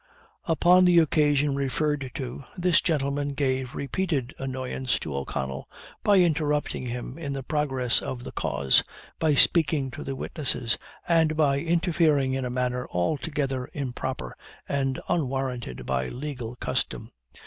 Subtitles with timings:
[0.45, 5.69] "Upon the occasion referred to, this gentleman gave repeated annoyance to O'Connell
[6.03, 8.83] by interrupting him in the progress of the cause
[9.19, 14.35] by speaking to the witnesses and by interfering in a manner altogether improper,
[14.67, 17.11] and unwarranted by legal custom.